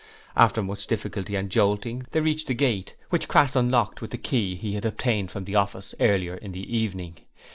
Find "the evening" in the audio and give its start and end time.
6.53-7.17